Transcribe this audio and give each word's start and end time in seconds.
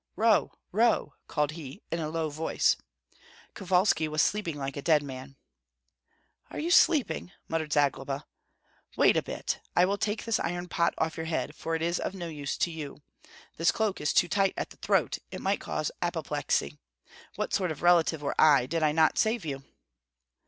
"Roh! 0.15 0.51
Roh!" 0.71 1.13
called 1.27 1.51
he, 1.51 1.83
in 1.91 1.99
a 1.99 2.09
low 2.09 2.31
voice. 2.31 2.75
Kovalski 3.53 4.07
was 4.07 4.23
sleeping 4.23 4.57
like 4.57 4.75
a 4.75 4.81
dead 4.81 5.03
man. 5.03 5.35
"Are 6.49 6.57
you 6.57 6.71
sleeping?" 6.71 7.31
muttered 7.47 7.71
Zagloba. 7.71 8.25
"Wait 8.97 9.15
a 9.15 9.21
bit 9.21 9.59
I 9.75 9.85
will 9.85 9.99
take 9.99 10.25
this 10.25 10.39
iron 10.39 10.67
pot 10.69 10.95
off 10.97 11.17
your 11.17 11.27
head, 11.27 11.53
for 11.55 11.75
it 11.75 11.83
is 11.83 11.99
of 11.99 12.15
no 12.15 12.29
use 12.29 12.57
to 12.57 12.71
you. 12.71 13.03
This 13.57 13.71
cloak 13.71 14.01
is 14.01 14.11
too 14.11 14.27
tight 14.27 14.55
at 14.57 14.71
the 14.71 14.77
throat; 14.77 15.19
it 15.29 15.39
might 15.39 15.61
cause 15.61 15.91
apoplexy. 16.01 16.79
What 17.35 17.53
sort 17.53 17.69
of 17.71 17.83
relative 17.83 18.23
were 18.23 18.33
I, 18.41 18.65
did 18.65 18.81
I 18.81 18.93
not 18.93 19.19
save 19.19 19.45
you?" 19.45 19.61